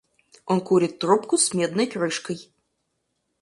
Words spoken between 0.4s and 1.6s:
Он курит трубку с